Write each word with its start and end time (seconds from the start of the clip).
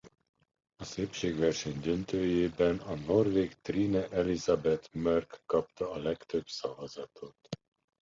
A 0.75 0.83
szépségversenyen 0.83 1.77
a 1.77 1.81
döntőjében 1.81 2.77
a 2.77 2.93
norvég 2.95 3.53
Trine 3.61 4.09
Elisábeth 4.09 4.95
Moerk 4.95 5.41
kapta 5.45 5.91
a 5.91 5.97
legtöbb 5.97 6.47
szavazatot. 6.47 7.47